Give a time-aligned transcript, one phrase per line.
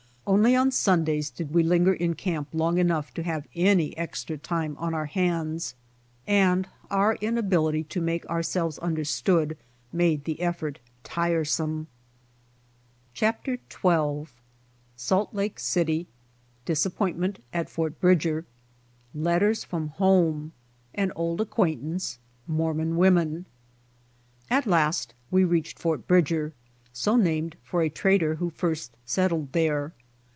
[0.27, 4.75] Only on Sundays did we linger in camp long enough to have any extra timie
[4.79, 5.75] on our hands,
[6.25, 9.57] and our inability to make ourselves understood
[9.91, 11.87] made the effort tiresome.
[13.13, 14.29] CHAPTER XII.
[14.95, 16.07] SALT LAKE CITY.—
[16.65, 18.45] DISAPPOINTMENT AT FORT BRIDGER.—
[19.25, 20.53] LETTERS FROM HOME.—
[20.95, 23.45] AN OLD ACQUAINTANCE.— MORMON WOMEN.
[24.49, 26.53] At LAST we reached Fort Bridger,
[26.93, 29.91] so named for a trader who first settled there.